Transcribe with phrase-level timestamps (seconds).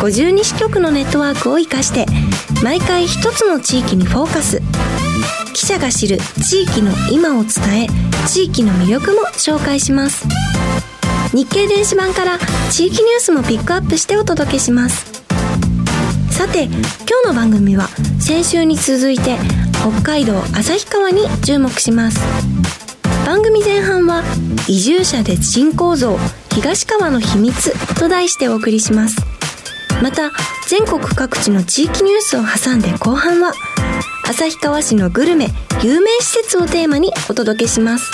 [0.00, 2.06] 52支局のネットワークを生かして
[2.64, 4.62] 毎回一つの地域にフォーカス。
[5.52, 7.86] 記者が知る地域の今を伝え
[8.26, 10.26] 地域の魅力も紹介します。
[11.34, 12.38] 日経電子版から
[12.70, 15.04] 地域ニュースもピックアップしてお届けします。
[16.30, 16.72] さて今
[17.22, 19.36] 日の番組は先週に続いて
[19.82, 22.20] 北海道旭川に注目します。
[23.26, 24.22] 番組前半は
[24.66, 26.18] 移住者で人口増
[26.52, 29.39] 東川の秘密と題してお送りします。
[30.02, 30.30] また
[30.66, 33.52] 全国各地の地域ニュースを挟んで後半は
[34.28, 35.48] 旭川市のグルメ
[35.82, 38.10] 有名施設をテーマにお届けします。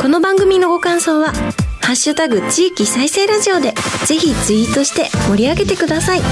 [0.00, 1.32] この番組のご感想は
[1.82, 3.74] 「ハッシュタグ地域再生ラジオ」で
[4.06, 6.22] ぜひツイートして盛り上げてください。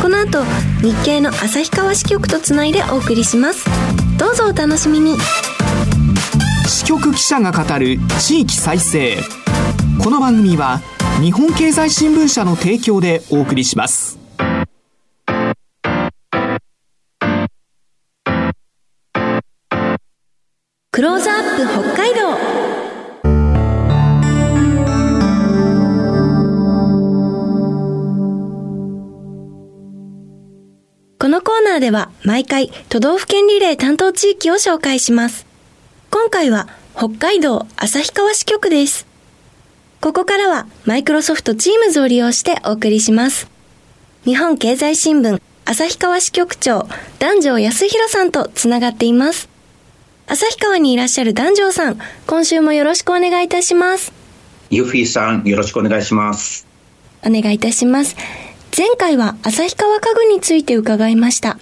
[0.00, 0.44] この後
[0.80, 3.66] 日経の旭川支局とつないでお送りします。
[4.16, 5.18] どうぞお楽しみに。
[6.66, 9.22] 支局記者が語る地域再生。
[10.02, 10.80] この番組は
[11.20, 14.18] 日本経済新聞社の提供でお送りします
[20.90, 22.62] クローズアップ北海道
[31.22, 35.46] このコーナーでは毎回都道府県リレー担当地域を紹介します。
[36.10, 39.11] 今回は北海道旭川支局です。
[40.02, 43.48] ここからはマイクロソフトチームズを利用してお送りします。
[44.24, 46.88] 日本経済新聞旭川支局長
[47.20, 49.48] 男女康弘さんとつながっています。
[50.26, 54.12] 旭川にいらっしゃる男女さん、今週もよろしくお願いいたします。
[54.70, 56.66] ユフィさん、よろしくお願いします。
[57.24, 58.16] お願いいたします。
[58.76, 61.60] 前回は旭川家具について伺いました。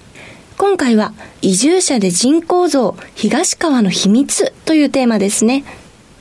[0.56, 1.12] 今回は
[1.42, 5.62] 移住者で人口増東川の秘密というテーマですね。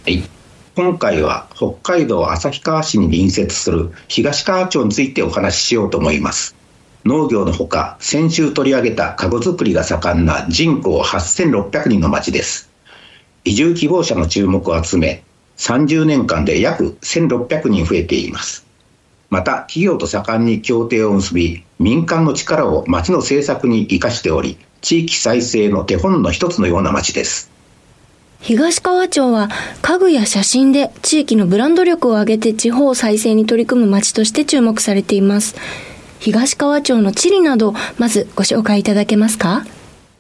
[0.04, 0.22] はい。
[0.82, 6.56] 今回は北海道旭川市に隣接する東川町についてお話ししようと思います。
[7.04, 12.70] 農業のほか、先週取り上げた家具作りが盛んな人口8600人の町です。
[13.44, 15.26] 移住希望者の注目を集め、
[15.58, 18.66] 30年間で約1600人増えています。
[19.30, 27.52] また企業と盛んに協定を結び民間の力を町の政策に生かしており地域再生の手本の一つのような町です
[28.42, 29.50] 東川町は
[29.82, 35.56] 家具や写真で地域のブランド力を上げて地方再生に取り組む町として注目されています。
[36.20, 39.66] 東川町の地理などまずご紹介いただけますか？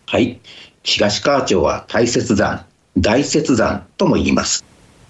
[0.06, 0.40] はい。
[0.84, 2.66] 東川町は大雪山
[2.97, 4.66] 大雪山とも言います。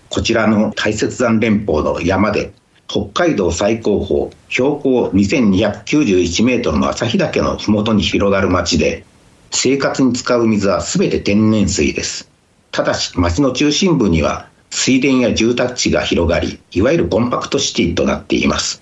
[0.10, 2.54] こちらの大雪山連峰の山で
[2.88, 9.04] 北海道最高峰標高2291メートルの旭岳の麓に広がる町で
[9.52, 12.30] 生活に使う水は全て天然水です。
[12.72, 18.82] ただし町の中心部には水田や住宅地が広がりいわゆるコンパクトシティとなっています。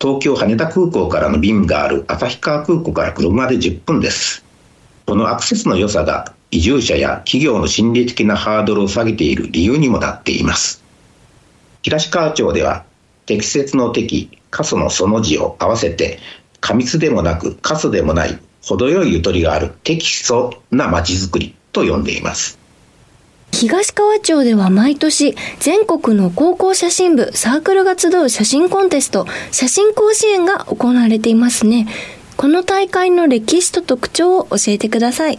[0.00, 4.44] 東京羽田空港からの便がある旭川空港から車で10分です。
[5.06, 10.82] このアクセスの良さが移住者や企業の心理的なハードルを下げている理由にもなっています。
[11.82, 12.84] 東川町では
[13.26, 16.18] 適切の適、過疎のその字を合わせて、
[16.60, 22.61] 過密でもなく過疎でもない、程よいゆとりがある適素なまちづくりと呼んでいます。
[23.52, 31.86] 東川町では毎年全国の高校写真部サークルが集う写真コンテスト写真甲子園が行われていますね。
[32.36, 35.38] この大会の歴史と特徴を教えてください。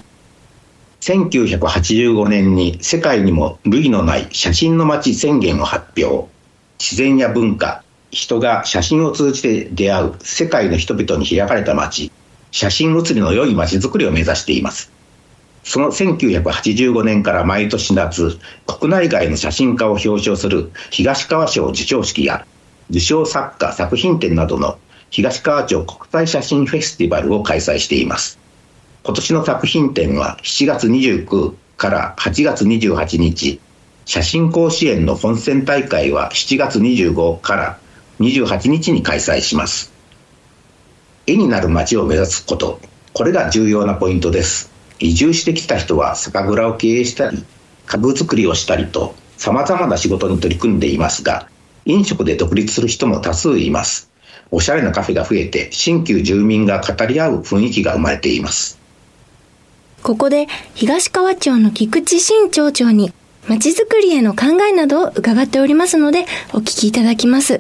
[1.02, 6.32] 1985年に世界にも類のない写真の街宣言を発表。
[6.80, 7.84] 自然や文化
[8.14, 12.12] 人が写真を通じて出会う世界の人々に開かれた街
[12.52, 14.92] 写真写りの良い街づくりを目指しています
[15.64, 18.38] その1985年から毎年夏
[18.68, 22.46] 国内外の写真家を表彰する東川賞授賞式や
[22.90, 24.78] 受賞作家作品展などの
[25.10, 28.40] 東川町国際写真フェスティバルを開催しています
[29.04, 33.60] 今年の作品展は7月29から8月28日、
[34.06, 37.78] 写真甲子園の本選大会は7月25から
[38.20, 39.92] 28日に開催します。
[41.28, 42.80] 絵になる街を目指すこと、
[43.14, 44.73] これが重要なポイントです。
[45.04, 47.44] 移住してきた人は酒蔵を経営したり、
[47.86, 51.50] 家具作りをしたりと、様々な仕事に取り組んでいますが、
[51.84, 54.10] 飲食で独立する人も多数います。
[54.50, 58.80] おしゃれなカフェが増えて、新旧住民が語り合う雰囲気が生まれています。
[60.04, 63.12] ここで、東川町の菊池新町長に、
[63.50, 67.60] 街づくりへの考えなどを伺っておりますので、お聞きいただきます。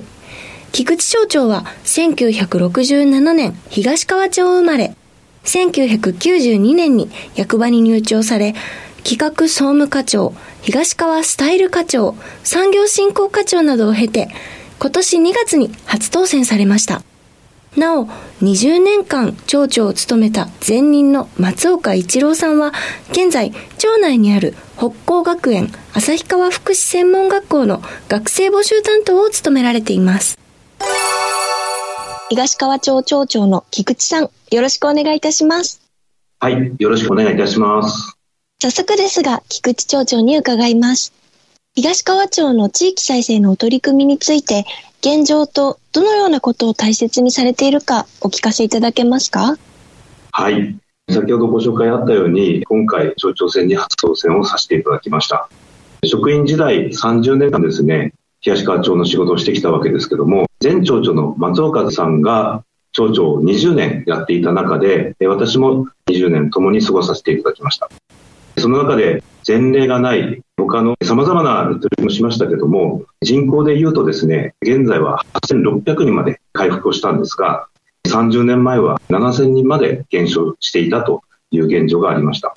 [0.71, 4.95] 菊池町長は、1967年、東川町生まれ、
[5.43, 8.55] 1992年に役場に入庁され、
[9.03, 14.29] 企画総務課長、東川スタイル課長、産業振興課長などを経て、
[14.79, 17.03] 今年2月に初当選されました。
[17.75, 18.07] なお、
[18.41, 22.71] 20年間町長を務めた前任の松岡一郎さんは、
[23.11, 30.37] 現在、町内にある北高学園旭川福祉専門学校の学生募集担当を務められています。
[32.29, 35.81] 東川町町長の菊池さん、よろしくお願いいたします。
[36.39, 38.15] はい、よろしくお願いいたします。
[38.61, 41.11] 早速ですが、菊池町長に伺います。
[41.73, 44.65] 東川町の地域再生の取り組みについて、
[44.99, 49.57] 現状とどのようなことを大切にされているかお聞かせいただけますか？
[50.31, 50.77] はい。
[51.09, 55.49] 先ほどご紹介あったように、今回町長選に初当選をさせていただきました。
[56.05, 67.89] 職員時代30年間ですね、東川町の仕事をしてきたわけですけども、前町長の松岡さんが町長を20年やっていた中で、私も20年共に過ごさせていただきました。
[68.57, 77.67] その中で前例がない他の様々な取り組みもしましたけども、人口で言うとですね、現在は8600人まで回復をしたんですが、
[78.07, 82.55] 30年前は7000人まで減少していたという現状がありました。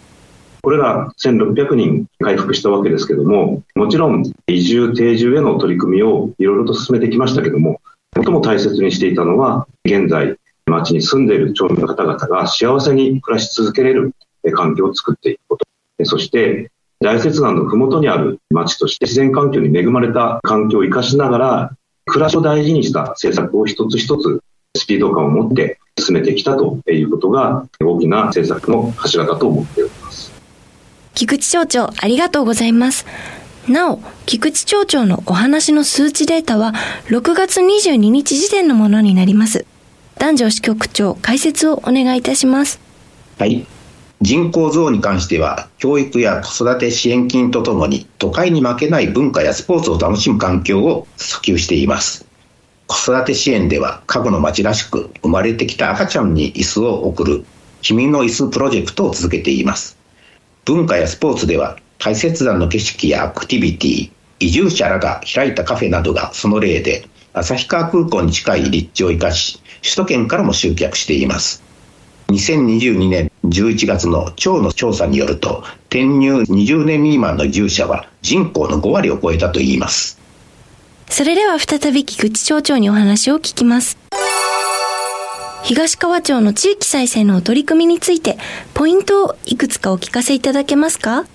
[0.62, 7.80] これら1600人回復したわけですけども、もちろん移住、定住への取り組みをいろいろと進めてきましたけども、
[8.16, 14.14] 最も大切にしていたのは、現在、町に住んでいる町民の方々が幸せに暮らし続けれる
[14.54, 15.66] 環境を作っていくこと。
[16.04, 16.70] そして、
[17.00, 21.76] 大雪山の麓にある町として自然環境に恵まれた環境を生かしながら、
[22.06, 24.40] 暮らしを大事にした政策を一つ一つ
[24.76, 30.32] スピード感を持って進めてきたということが大きな政策の柱だと思っております。
[31.14, 33.06] 菊池町長、ありがとうございます。
[33.68, 36.72] なお、菊池町長のお話の数値データは
[37.08, 39.66] 6月22日時点のものになります。
[40.18, 42.80] 男女支局長、解説をお願いいたします。
[43.38, 43.66] はい。
[44.22, 52.24] 人口増に関しては、教育や子育て支援金とともに、都会に負けない文化やスポーツを楽しむ環境を訴求しています。
[52.86, 57.44] 子育て支援では、過去の町らしく、生まれてきた赤ちゃんに椅子を送る、
[57.82, 59.98] 君の椅子プロジェクトを続けています。
[60.64, 71.62] 文化やスポーツでは、大雪山の景色やアクティビティ、移住者らが開いたカフェなどがその例で、旭川空港に近い立地を生かし、首都圏からも集客しています。
[72.28, 80.19] 2022年11月の町の調査によると、転入20年未満の移住者は人口の5割を超えたといいます。
[81.08, 83.97] それでは再び菊池町長にお話を聞きます。
[85.62, 88.38] 東川町の地域再生の取り組みについて、
[88.75, 91.26] ポイントをいくつかお聞かせいただけますか？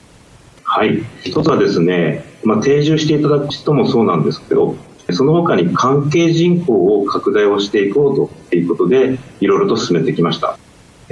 [0.73, 1.03] はい。
[1.25, 4.77] 一つはですね、まあ、定住していただく人もそうなんですけど、
[5.11, 10.57] その他に関係人口を拡大をしていこうということで、いろいろと進めてきました。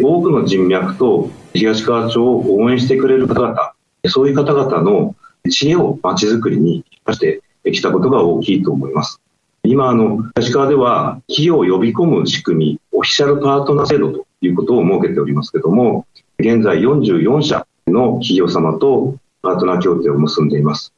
[0.01, 3.73] 多くの人脈と東川町を応援してくれる方々、
[4.05, 5.17] そういう方々の
[5.49, 9.19] 知恵をまちづくりに生かしてきたことが大きいと思います。
[9.63, 16.07] 今、あの、東川では企業を呼び込む仕組み、オフィシャルパートナー制度ということを設けておりますけども、
[16.39, 20.93] 現在44社の企業様とパートナー協定を結んでいます。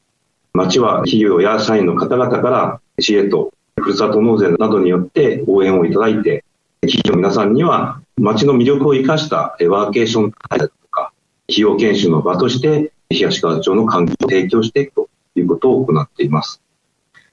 [0.54, 6.44] 町は企業や社員の方々から知恵とふるさと納税などによって応援をいただいて、
[6.82, 11.12] 企業の皆さんには町の魅力を生かしたワーケーション対策とか、
[11.46, 16.60] 企業研修の場として東川町の環境を提供していくということを行っています。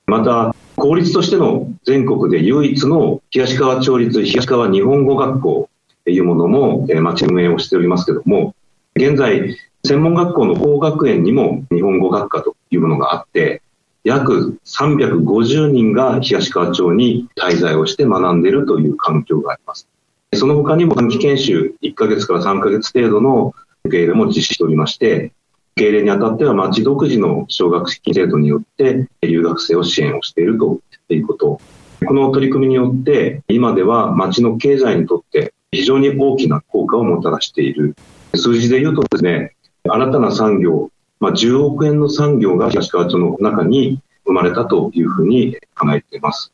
[0.07, 5.69] また、公立としての全国で唯一の東川町立東川日本語学校
[6.05, 8.55] というものも町運営をしておりますけれども、
[8.95, 13.61] 現在、専門学校の法学園にも日本語学科というものがあって、
[14.03, 19.87] 約350人が東川町に滞在をして学んでいるという環境があります。
[20.33, 25.33] その他にも短期研修1ヶ月から3ヶ月程度の受け入れも実施しておりまして、
[25.75, 31.59] 受け入れにあたっては町独自の奨学金制度によって留学生を支援をしているということ。
[32.05, 37.95] この取り組みによって、今では町の経済にとって非常に大きな効果をもたらしている。
[38.35, 46.53] 数字で言うとですね、新たな産業、まあ、10億円の産業が東川町の中に生まれたというふうに考えています。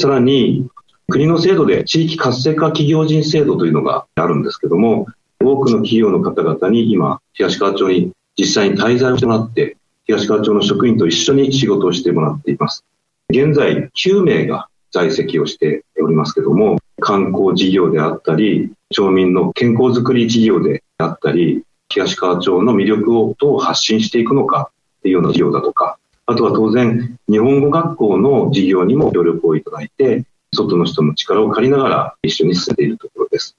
[0.00, 0.68] さらに、
[1.08, 5.06] 国の制度で地域活性化企業人制度というのがあるんですけども、
[5.40, 12.84] 多くの企業の方々に今、東川町に実際に滞在をしてもらって、東川町の職員と一緒に仕事をしてもらっています。
[13.30, 33.56] 現在、9名が在籍をしておりますけども、観光事業であったり、町民の健康づくり事業であったり、東川町の魅力をどう発信していくのかっていうような事業だとか、あとは当然、日本語学校の事業にも協力をいただいて、外の人の力を借りながら一緒に進めているところです。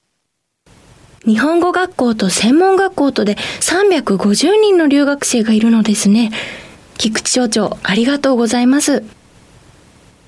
[1.25, 6.31] 日本語学校と専門学校とで350人の留学生がいるのですね。
[6.99, 9.03] 菊池町長、ありがとうございます。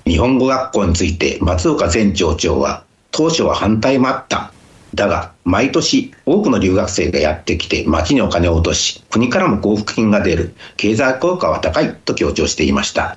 [0.06, 4.52] 日本語学校について松岡前町長は、当初は反対もあった。
[4.94, 10.54] だが、毎年多くの留学生がやってきて町にお金を落とし、国からも交付金が出る。
[10.76, 13.16] 経済効果は高いと強調していました。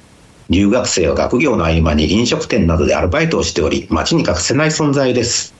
[0.50, 5.54] 留学生は学業の合間に飲食店などでアルバイトをしており、町に欠かせない存在です。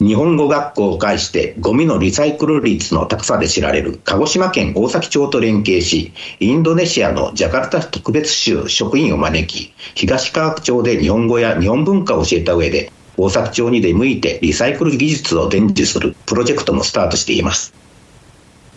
[0.00, 17.74] 日本語学校を介してゴミのリサイクル率の高さで知られる鹿児島県大崎町と連携し、インドネシアのジャカルタ特別州職員を招き、東川区町で日本語や日本文化を教えた上で、大崎町に出向いてリサイクル技術を伝授するプロジェクトもスタートしています。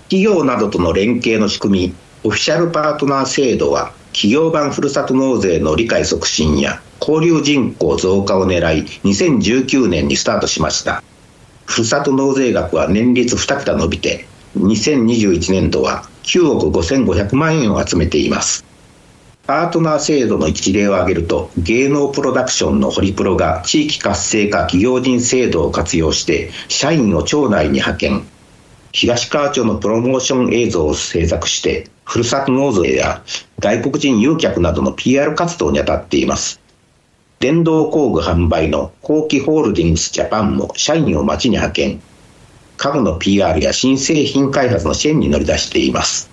[0.09, 11.01] 企業などとの連携の仕組み、オフィシャルパートナー制度は企業版ふるさと納税の理解促進や交流人口増加を狙い2019年にスタートしました
[11.65, 18.70] ふるさと納税額は年率2桁伸びて2021年度は9億5500万円を集めています
[19.47, 28.27] パートナー制度の一例を挙げると芸能プロダクションのホリプロが地域活性化企業人制度を活用して社員を町内に派遣
[28.93, 33.23] 東川町のプロモーション映像を制作してふるさと納税や
[33.59, 36.59] 外国人誘客などの PR 活動に当たっています。
[37.39, 42.01] 電動工具販売の後期ホールディングスジャパンも社員を町に派遣、
[42.75, 46.30] 家具の PR や新製品開発の支援に乗り出しています。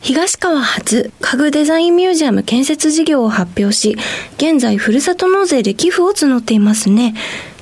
[0.00, 3.96] 東川初家具デザインミュージアム建設事業を発表し、
[4.36, 7.14] 現在ふるさと納税で寄付を募っていますね。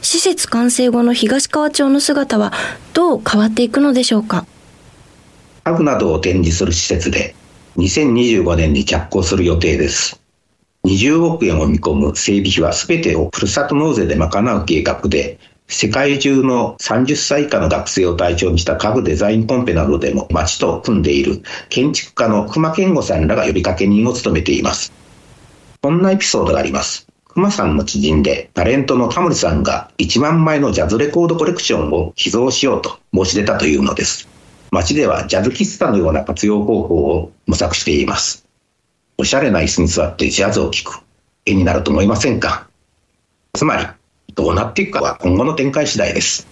[0.03, 2.53] 施設完成後の東川町の姿は
[2.93, 4.47] どう変わっていくのでしょうか？
[5.65, 7.35] 家具などを展示する施設で
[7.79, 10.21] 2025年に着工する予定です。
[10.85, 24.93] 20億円を見込む整備費は全てをふるさと納税で賄う計画で、世界中の30歳以下の学生を対象にした家具デザインコンペなどでも町と組んでいる建築家の熊健吾さんらが呼びかけ人を務めています。
[25.83, 27.07] こんなエピソードがあります。
[27.27, 34.29] 熊さんの知人でタレントのタモリさんが1万枚のジャズレコードコレクションを寄贈しようと申し出たというのです。
[34.71, 38.47] 街ではジャズ喫茶のような活用方法を模索しています。
[39.19, 41.01] おしゃれな椅子に座ってジャズを聴く
[41.45, 42.69] 絵になると思いませんか？
[43.53, 43.87] つまり、
[44.37, 46.47] どうなっていくかは今後の展開次第です。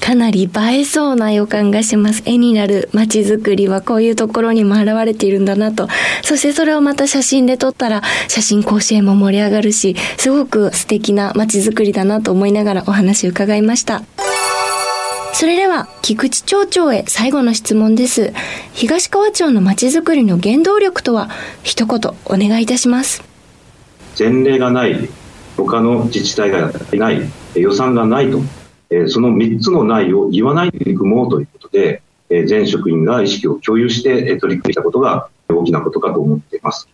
[0.00, 2.22] かなり映えそうな予感がします。
[2.24, 5.88] 絵になる街づくりはこういうところにも現れているんだなと。
[6.22, 14.02] そしてそれをまた写真で撮ったら写真甲子園も盛り上がるし、すごく素敵な街づくりだなと思いながらお話を伺いました。
[15.32, 18.32] それでは、菊池町長へ最後の質問です。
[18.72, 21.30] 東川町の街づくりの原動力とは、
[21.62, 23.22] 一言お願いいたします。
[24.18, 25.08] 前例がない、
[25.64, 27.20] 他の自治体がやっていない、
[27.54, 28.40] 予算がないと、
[29.08, 36.88] その3つのないを言わないでいくものということで、全職員が意識を共有して取り組んだことが大きなことかと思っています。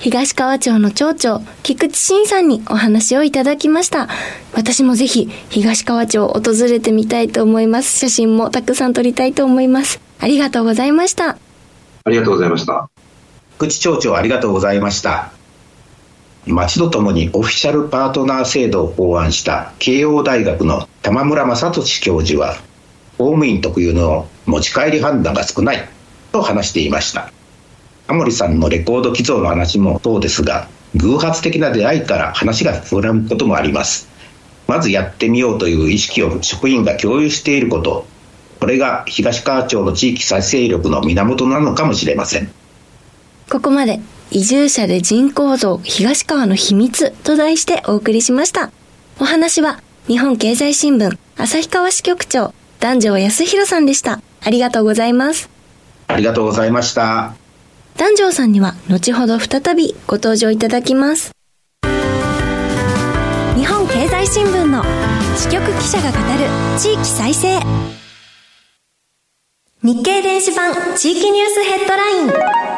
[0.00, 4.08] 東川町の町長、菊池慎さんにお話をいただきました。
[4.52, 7.98] 私もぜひ東川町を訪れてみたいと思います。
[7.98, 10.00] 写真もたくさん撮りたいと思います。
[10.18, 11.38] ありがとうございました。
[12.04, 12.90] ありがとうございました。
[13.58, 15.32] 菊池町長ありがとうございました。
[16.46, 22.56] 町とともにオフィシャルパートナー制度を考案した慶応大学の玉村正俊教授は、
[23.16, 25.88] 公務員特有の持ち帰り判断が少ない
[26.32, 27.32] と話していました。
[28.06, 34.08] タモリさんのレコード寄贈の話もそうですが、偶発的な出会いから話が膨らむこともあります。
[34.66, 38.06] まずやってみようという意識を職員が共有していること、
[38.60, 42.50] これが東川町の地域再生力の源なのかもしれません。
[43.50, 44.00] ここまで
[44.34, 48.72] 移住者で人口増東川の秘密と題してお送りしました。
[49.20, 54.20] お話は日本経済新聞旭川支局長男女康弘さんでした。
[54.42, 55.48] ありがとうございます。
[56.08, 57.36] ありがとうございました。
[57.96, 61.30] 男女さんには後ほど再びご登場いただきます。
[63.54, 64.82] 日本経済新聞の
[65.36, 67.60] 支局記者が語る地域再生
[69.84, 72.73] 日経電子版地域ニュースヘッドライン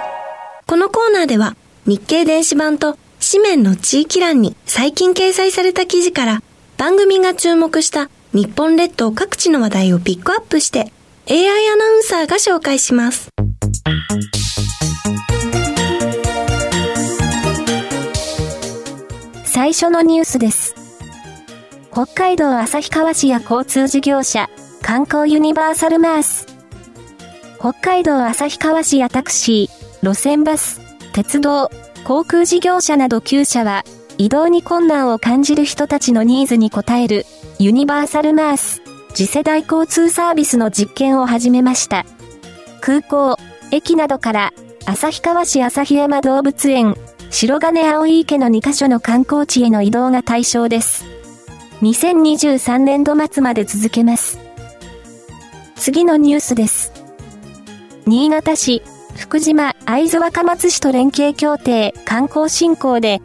[0.68, 1.56] このコーナーでは
[1.86, 6.42] 日経電子版と紙面の地域欄に最近掲載された記事から
[6.76, 10.92] 番組が注目した日本列島各地の話題をピックアップして
[11.30, 13.28] AI アナウンサーが紹介します。
[19.44, 20.74] 最初のニュースです。
[21.92, 24.50] 北海道旭川市や交通事業者、
[24.82, 26.46] 観光ユニバーサルマース。
[27.58, 30.80] 北海道旭川市やタクシー、路線バス、
[31.12, 31.68] 鉄道、
[32.04, 33.84] 航空事業者など9社は、
[34.18, 37.26] 移動に困難を感じる人たちのニーズに応える、
[37.58, 38.82] ユニバーサルマース、
[39.14, 42.06] 次世代交通サービスの実験を始めました。
[42.80, 43.36] 空港、
[43.72, 44.52] 駅などから、
[44.84, 46.96] 旭川市旭山動物園、
[47.30, 51.04] 白金青井池の2カ所の観光地への移動が対象です。
[51.82, 54.38] 2023年度末まで続けます。
[55.74, 56.92] 次のニュースです。
[58.06, 58.84] 新潟市、
[59.16, 63.20] 福島、会津若松市と連携協定観光振興で、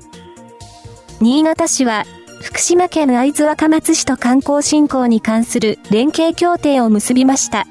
[1.20, 2.06] 新潟市は、
[2.42, 7.68] 福島県会津若松市と観光振興に関する連携協定を結びました。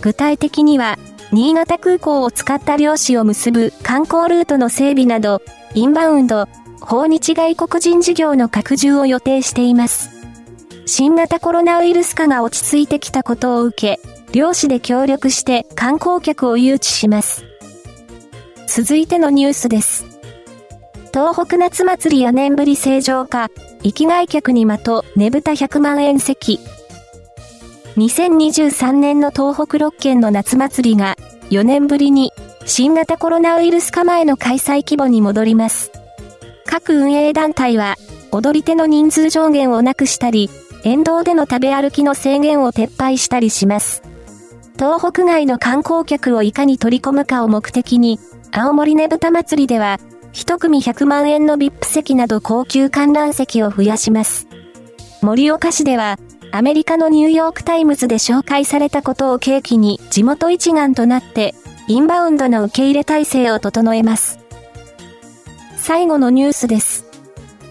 [0.00, 0.98] 具体的には、
[1.32, 5.40] 新潟空港を使った漁師を結ぶ観光ルートの整備など、
[5.74, 6.48] インバウンド、
[6.80, 10.10] 訪日外国人事業の拡充を予定しています。
[10.86, 17.44] 新型コロナウイルス化が落ち着いてきたことを受け、漁師で協力して観光客を誘致します。
[18.66, 20.06] 続いてのニュースです。
[21.12, 23.48] 東北夏祭り4年ぶり正常化、
[23.84, 26.58] 生きがい客に的、ねぶた100万円席。
[27.96, 31.16] 2023年の東北6県の夏祭りが
[31.50, 32.32] 4年ぶりに
[32.66, 35.92] 新型コロナウイルス化前の開催規模に戻ります。
[36.66, 37.94] 各運営団体は
[38.32, 40.50] 踊り手の人数上限をなくしたり、
[40.82, 44.02] 沿道での食べ歩きの制限を撤廃したりします。
[44.76, 48.18] 東北外の観光客をいかに取り込むかを目的に、
[48.52, 49.98] 青森ねぶた祭りでは、
[50.32, 54.48] 一組100万円の VIP 席など高級観覧席を増やします。
[55.22, 56.18] 盛岡市では、
[56.50, 61.52] アメリカのニューヨークタイムズで紹介されたことを契機に地元一丸となって
[61.88, 64.38] インバウンドの受け入れ体制を整えます。
[65.76, 67.06] 最後のニュースです。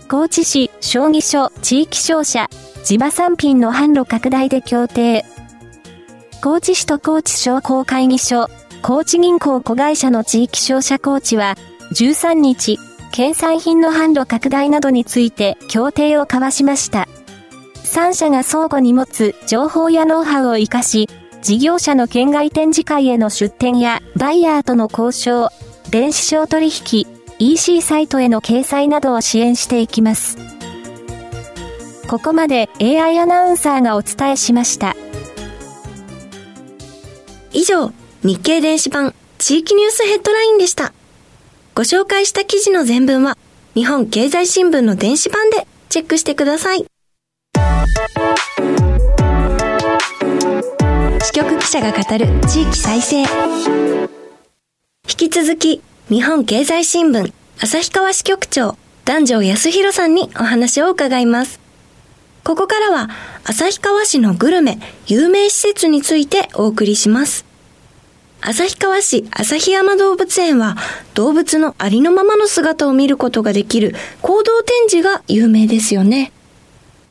[0.10, 2.50] 高知市将棋所地域商社
[2.84, 5.26] 地場産品の販路拡大で協定。
[6.43, 8.49] 高知市と高知商工会議所、
[8.82, 11.56] 高知銀行子会社の地域商社高知は
[11.93, 12.77] 13日、
[13.13, 17.08] 県産品の販路拡大などについて協定を交わしました。
[17.86, 21.08] 3社が相互に持つ情報やノウハウを活かし、
[21.41, 25.49] 事業者の県外展示会への出展やバイヤーとの交渉、
[25.91, 27.08] 電子商取引、
[27.39, 30.38] EC サイトへの掲載などを支援していきます。
[32.10, 34.93] ここまで AI アナウンサーがお伝えしました。
[37.54, 40.92] 以上、日経電子版地域ニュースヘッドラインでした。
[41.76, 43.38] ご紹介した記事の全文は、
[43.76, 46.86] 日本経済新聞の電子版でチェックしてください。
[51.22, 53.22] 支局記者が語る地域再生。
[53.22, 53.28] 引
[55.06, 61.60] き続き、日本経済新聞、旭川支局長、男女康弘さんにお話を伺います。
[62.44, 63.10] ここからは、
[63.45, 67.45] 旭川市のグルメ、有名施設についてお送りします。
[68.39, 70.77] 旭川市旭山動物園は
[71.13, 76.32] 動物のありのままの姿を見ることができる行動展示が有名ですよね。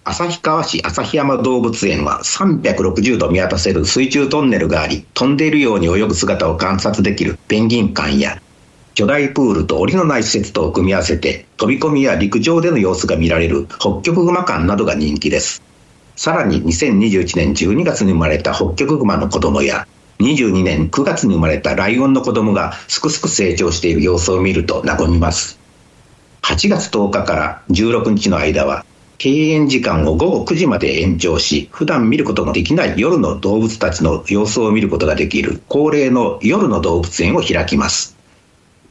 [0.04, 8.40] 旭川市旭山動物園は360度見渡せる水中トンネルがあり、飛んでいるように泳ぐ姿を観察できるペンギン館や、
[8.94, 15.62] 巨大プールと檻のない施設とを組み合わせて、飛び込みや陸上での様子が見られる北極熊館などが人気です。
[16.22, 19.88] さらに2021年12月に生まれた北極熊の子供や、
[20.20, 25.58] 22年9月に生まれたライオンの子供がすくすく成長している様子を見ると和みます。
[26.42, 28.87] 8月10日から16日の間は
[29.20, 38.16] 閉園時間を午後9時まで延長し、普段見ることのできない夜の動物たちの様子を見ることができる恒例の夜の動物園を開きます。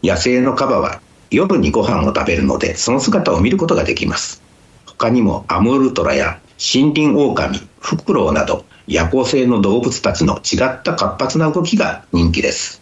[0.04, 4.41] 野生のカバは夜にご飯を食べるので、その姿を見ることができます。
[4.86, 12.80] 他にもアムールトラや森林オオカミ、フクロウなど夜行性の動物たちの違った活発な動きが人気です。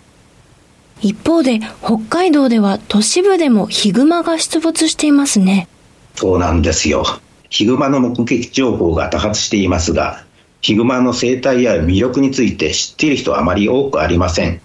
[0.99, 5.69] 一方で北海道では都市部でもヒグマが出没していますね。
[6.15, 7.05] そうなんですよ。
[7.49, 10.25] ヒグマの目撃情報が多発していますが、
[10.59, 14.59] ヒグマの生態や魅力について知っている人はあまり多くありません。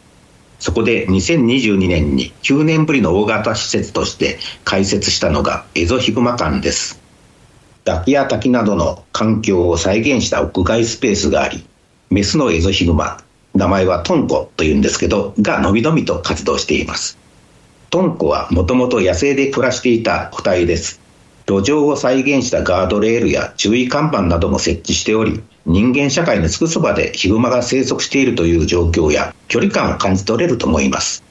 [0.59, 7.04] そこで2022年に9年ぶりの大型施設として開設したのがエゾヒグマ館です。
[7.85, 11.67] 崖や滝などの環境を再現した屋外スペースがあり、
[12.09, 13.19] メスのエゾヒグマ、
[13.55, 17.19] 名前はトンコというんですけど、がのびのびと活動しています。
[17.91, 21.01] トンコはもともと野生で暮らしていた個体です。
[21.47, 31.23] 路上を再現したガードレールや注意看板なども設置しており、人間社会のすぐそばでヒグマが生息しているという状況や距離感を感じ取れると思います。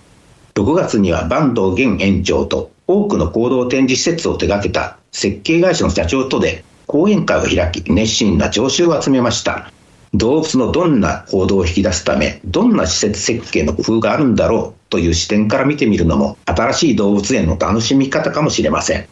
[0.54, 9.72] 6月には坂東現園長と多くの行動展示施設を手掛けた設計会社の社長とで講演会を開き熱心な聴衆を集めました。
[10.14, 19.08] 動物のどんな行動を引き出すため、どんな施設設計の工夫があるんだろうという視点から見てみるのも新しい動物園の楽しみ方かもしれません。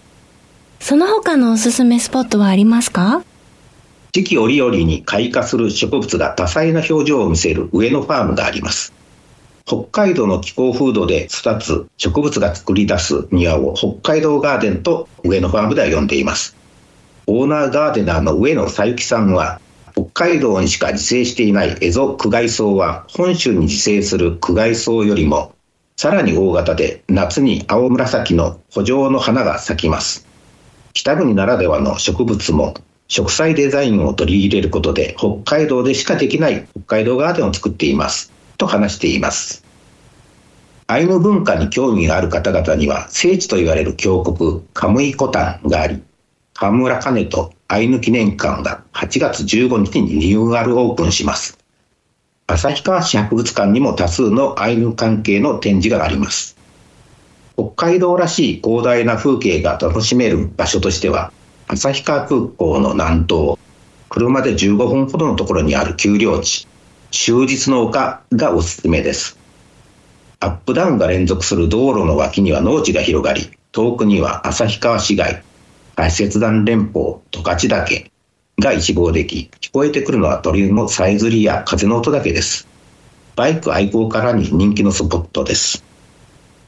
[0.79, 3.23] その他のおすすめスポットはありますか？
[4.13, 8.93] 四季折々に開花する植物が多彩な表情を見せる上野ファームがあります。
[9.71, 16.57] 北海道の気候風土で育つ植物が作り出す庭を北海道ガーデンと上野ファームでは呼んでいます。
[17.25, 19.61] オーナーガーデナーの上野さゆきさんは
[19.93, 25.53] 北海道にしか自生していないエゾクガイソウは本州に自生するクガイソウよりも
[25.95, 30.27] さらに大型で夏に青紫の補助の花が咲きます。
[30.91, 32.73] 北国ならではの植物も
[33.07, 39.65] 植栽デザインを取り入れることで北海道でしかできない北海道ガーデンを作っていますと話しています。
[40.85, 46.03] アイヌ文化に興味がある方々には聖地と言われる峡谷カムイコタンがあり
[46.53, 51.57] 河村兼とアイヌ記念館が8月15日にリニューアルオープンします。
[52.45, 56.55] 旭川市博物館にも多数のアイヌ関係の展示があります。
[57.55, 61.31] 北海道らしい広大な風景が楽しめる場所としては、
[61.67, 63.57] 旭川空港の南東、
[64.09, 66.67] 車で15分ほどのところにある丘陵地、
[67.11, 69.37] 終日の丘がおすすめです。
[70.39, 75.43] アップダウンが連続する道路の脇には農地が広がり、遠くには旭川市街、
[75.95, 78.11] 大雪山連峰、十勝岳
[78.59, 82.67] が一望でき、聞こえてくるのは鳥のさえずりや風の音だけです。
[83.35, 85.83] バイク愛好家らに人気のスポットです。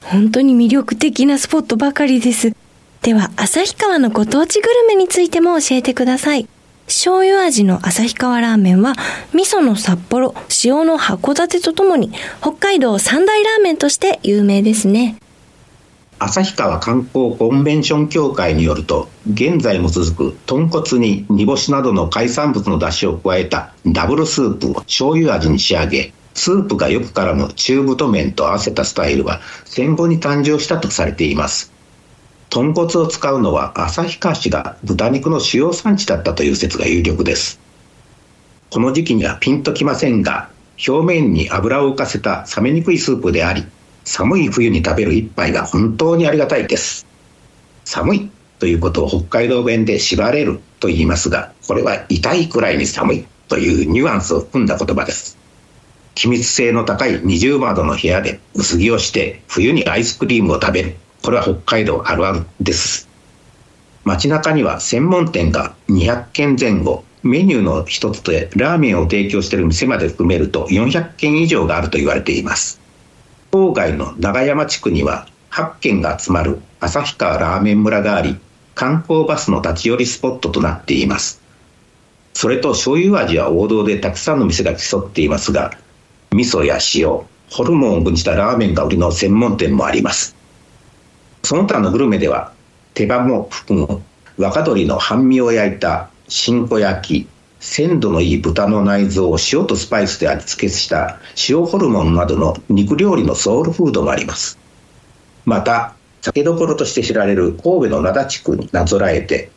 [0.04, 2.54] 本当に魅力的なスポットばかりです。
[3.02, 6.48] では、旭川のご当地グルメについても教えてください。
[6.88, 8.94] 醤油味の旭川ラーメンは、
[9.34, 15.18] 味噌の札幌、塩の函館とともに、北海道三大ラーメンとして有名ですね。
[16.20, 31.73] 旭川観光コンベンション協会によると現在も続く豚骨に煮干しなどの海産物の出汁を加えたダブルスープを醤油味に仕上げスープがよく絡む中太麺と合わせたスタイルは戦後に誕生したとされています
[32.54, 37.60] 豚骨を使うのは旭川市が豚肉の主要産地だったという説が有力です
[38.70, 40.50] この時期にはピンときませんが
[40.88, 43.66] 表面に油を浮かせた冷めにくいスープであり
[44.06, 47.06] 寒い冬に食べる一杯が本当にありがたいです。
[47.86, 55.38] 寒いということを北海道弁で縛れると言いますが、これは痛いくらいに寒いというニュアンスを含んだ言葉です。
[56.16, 60.96] 気密性の高い二重窓の部屋で薄着をして冬にアイスクリームを食べる。
[61.24, 63.10] これは北海道あるあるです。
[64.04, 72.84] 街中には専門店が200軒前後、メニューの一つでラーメンを提供している店まで含めると400軒以上があると言われています。
[73.54, 78.40] 郊外の長山地区には8軒が集まる旭川ラーメン村があり
[78.74, 81.40] 観光バスの立ち寄りスポットとなっています
[82.34, 85.78] それと醤油味は王道でたくさんの店が競っていますが
[86.32, 87.10] 味噌や塩
[87.52, 90.36] ホルモンを分じたラーメンが売りの専門店もあります
[91.44, 92.54] その他のグルメでは
[92.94, 94.02] 手羽も含む
[94.38, 97.30] 若鶏の半身を焼いた新子焼き
[97.60, 104.60] 鮮度のいい豚の内臓を塩とスパイスで味付けした塩ホルモンなどの肉料理のソウルフードがあります。
[105.46, 109.50] また、酒どころとして知られる神戸の灘地区になぞらえて、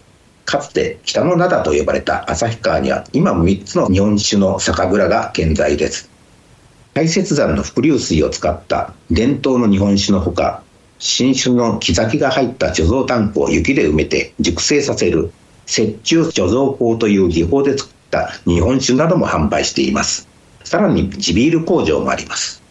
[0.44, 6.08] かつて北の灘と呼ばれた旭川には今も3つの日本酒の酒蔵が健在です。
[6.94, 10.62] 大雪山の伏流水を使った伝統の日本酒のほか、
[10.98, 15.30] 新酒の木崎が入った貯蔵タンクを雪で埋めて熟成させる
[15.66, 20.28] 雪中貯蔵法という技法で作った日本酒なども販売しています。
[20.64, 22.62] さらに地ビール工場もあります。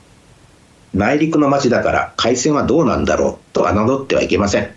[0.93, 4.71] 内陸の町だから海鮮はどうなんだろうと侮ってはいけません。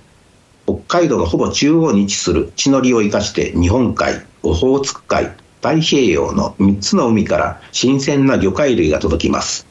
[0.67, 5.33] 北海道のほぼ中央に位置する地の利を生かして日本海、オホーツク海、
[5.63, 9.67] 太平洋の3つの海から新鮮な魚介類が届きます。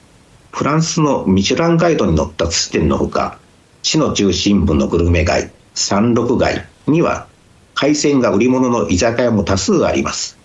[0.51, 3.37] フランスのミシュランガイドに載った寿司店のほか、
[3.88, 7.28] 市の中心部のグルメ街、三六街には
[7.73, 10.38] 海鮮が売り物の居酒屋も多数あります。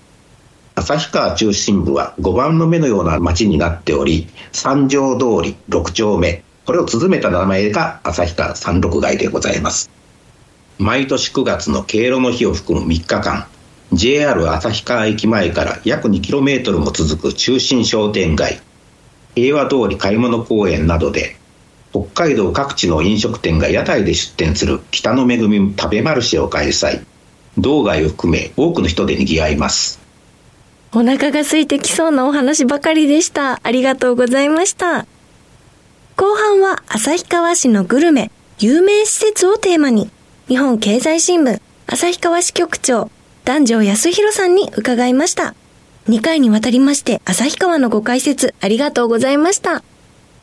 [0.76, 9.90] 旭川中心部は5番の目のような街になっており、三条通り6丁目、これを綴めた名前が旭川三六街でございます。
[10.78, 13.48] 毎年9月の敬老の日を含む3日間
[13.92, 18.60] JR 旭川駅前から約 2km も続く中心商店街
[19.34, 21.41] 平和通り買い物公園などで
[21.92, 27.04] 北海道各地の飲食店が屋台で出店する北の恵み食べマルシェを開催。
[27.58, 30.00] 道外を含め多くの人で賑わいます。
[30.94, 33.60] お腹が空いてきそうなお話ばかりでした。
[33.62, 35.06] ありがとうございました。
[36.16, 40.10] 後半は旭川市のグルメ有名施設をテーマに
[40.48, 43.10] 日本経済新聞旭川支局長
[43.44, 45.54] 男女康弘さんに伺いました。
[46.08, 49.82] 2回にわたりまして旭川のご解説ありがとうございました。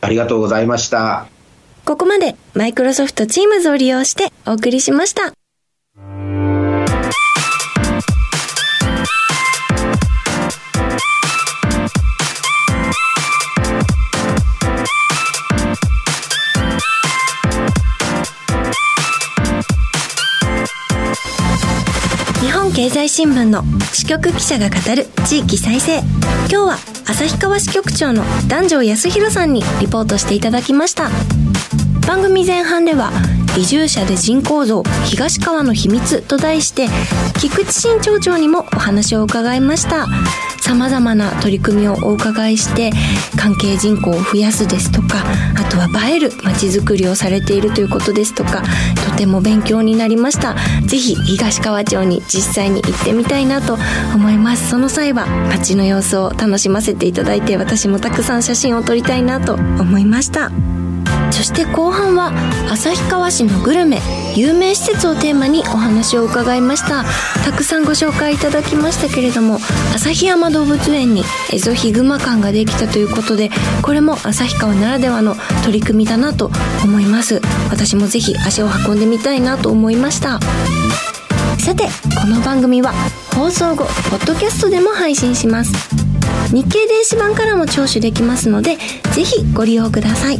[0.02, 1.39] ありがとうございました
[1.90, 5.39] ここまでマイクロソフトチームズを利用してお送りしました。
[22.80, 23.62] 経済新聞の
[23.92, 25.98] 支局記者が語る地域再生。
[25.98, 31.10] 今日は旭川支局長の男女康弘さんにリポートしていただきました。
[32.10, 33.12] 番組前半では
[33.56, 36.88] 移住者で人口増東川の秘密と題して
[37.40, 40.08] 菊池新町長にもお話を伺いました。
[40.60, 42.90] 様々な取り組みをお伺いして
[43.38, 45.24] 関係人口を増やすですとか
[45.56, 48.64] あとは映える街づくりをされているということですとか
[49.12, 50.56] とても勉強になりました。
[50.88, 53.78] ぜひ東川町に実際に行ってみたいなと
[54.16, 54.72] 思います。
[54.72, 60.50] その際は街の様子を楽しませていただいて私もたくさん写真を撮りたいなと思いました。
[61.32, 62.34] そして後半は
[62.70, 64.02] 旭川市のグルメ
[64.36, 67.06] 有名施設をテーマにお話を伺いました。
[67.44, 69.60] たくさんご紹介いただきましたけれども
[69.96, 73.50] 旭山動物園にエゾヒグマ館ができたということで
[73.82, 76.52] これも旭川ならではの取り組みだなと
[76.84, 77.42] 思います。
[77.70, 80.40] 私もぜひ足を運んでみたいなと思いました。
[81.58, 81.88] さて
[82.22, 82.94] この番組は
[83.36, 85.72] 放送後ポッドキャストでも配信します。
[86.52, 88.78] 日経電子版からも聴取できますので
[89.14, 90.40] ぜひご利用ください。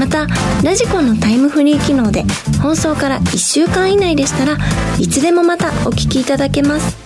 [0.00, 0.26] また
[0.64, 2.24] ラジコンのタイムフリー機能で
[2.62, 4.56] 放送から1週間以内でしたら
[4.98, 6.96] いつでもまたお聞きいただけます。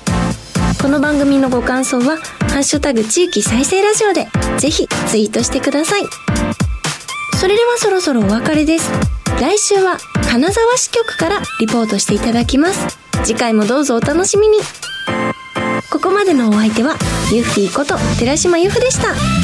[0.81, 2.19] この番組のご感想は
[2.53, 4.29] 「ハッシュタグ地域再生ラジオ」で
[4.59, 6.03] ぜひツイートしてください。
[7.41, 8.89] それではそろそろお別れです。
[9.41, 9.99] 来週は
[10.31, 12.97] 金沢支局からリポートしていただきます。
[13.25, 14.59] 次回もどうぞお楽しみに。
[15.91, 16.95] ここまでのお相手は
[17.33, 19.44] ユッフィーこと寺島由布でした。